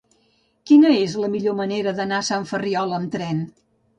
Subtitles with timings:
[0.69, 3.45] Quina és la millor manera d'anar a Sant Ferriol amb tren?